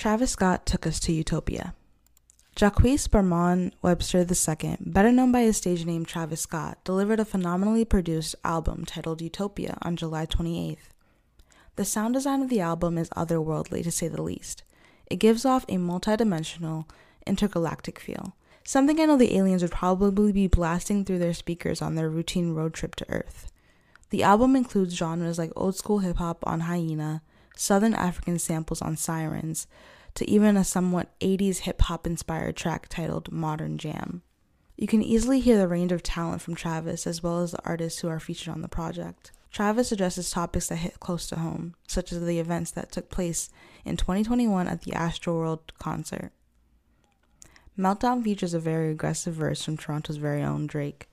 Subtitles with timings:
[0.00, 1.74] Travis Scott took us to Utopia.
[2.58, 7.84] Jacques Bermon Webster II, better known by his stage name Travis Scott, delivered a phenomenally
[7.84, 10.88] produced album titled Utopia on July 28th.
[11.76, 14.62] The sound design of the album is otherworldly to say the least.
[15.10, 16.88] It gives off a multidimensional,
[17.26, 18.34] intergalactic feel.
[18.64, 22.54] Something I know the aliens would probably be blasting through their speakers on their routine
[22.54, 23.52] road trip to Earth.
[24.08, 27.20] The album includes genres like old school hip hop on Hyaena,
[27.56, 29.66] Southern African samples on Sirens,
[30.14, 34.22] to even a somewhat 80s hip hop inspired track titled Modern Jam.
[34.76, 38.00] You can easily hear the range of talent from Travis as well as the artists
[38.00, 39.30] who are featured on the project.
[39.50, 43.50] Travis addresses topics that hit close to home, such as the events that took place
[43.84, 46.32] in 2021 at the Astroworld concert.
[47.78, 51.10] Meltdown features a very aggressive verse from Toronto's very own Drake,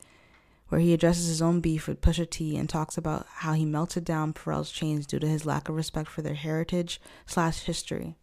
[0.70, 4.04] where he addresses his own beef with Pusha T and talks about how he melted
[4.04, 8.16] down Pharrell's chains due to his lack of respect for their heritage slash history.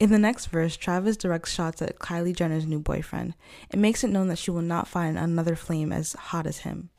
[0.00, 3.34] In the next verse, Travis directs shots at Kylie Jenner's new boyfriend
[3.70, 6.90] and makes it known that she will not find another flame as hot as him.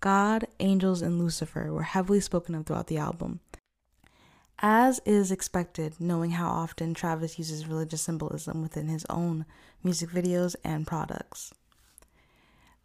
[0.00, 3.40] God, angels, and Lucifer were heavily spoken of throughout the album.
[4.60, 9.44] As is expected, knowing how often Travis uses religious symbolism within his own
[9.82, 11.52] music videos and products.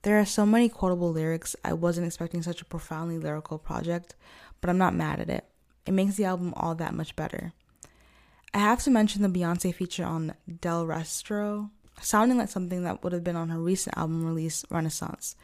[0.03, 4.15] There are so many quotable lyrics, I wasn't expecting such a profoundly lyrical project,
[4.61, 5.45] but I'm not mad at it.
[5.85, 7.51] It makes the album all that much better.
[8.53, 11.69] I have to mention the Beyonce feature on Del Resto,
[12.01, 15.35] sounding like something that would have been on her recent album release, Renaissance.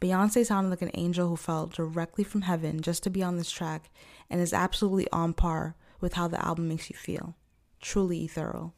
[0.00, 3.50] Beyonce sounded like an angel who fell directly from heaven just to be on this
[3.50, 3.90] track
[4.28, 7.36] and is absolutely on par with how the album makes you feel.
[7.80, 8.74] Truly ethereal.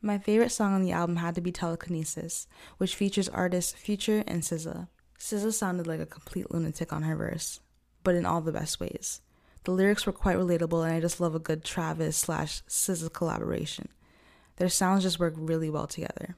[0.00, 2.46] My favorite song on the album had to be Telekinesis,
[2.76, 4.86] which features artists Future and SZA.
[5.18, 7.58] SZA sounded like a complete lunatic on her verse,
[8.04, 9.20] but in all the best ways.
[9.64, 13.88] The lyrics were quite relatable, and I just love a good Travis slash SZA collaboration.
[14.56, 16.36] Their sounds just work really well together.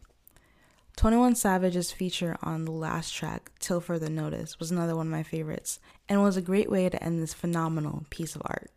[0.96, 5.22] 21 Savage's feature on the last track, Till Further Notice, was another one of my
[5.22, 8.70] favorites, and was a great way to end this phenomenal piece of art.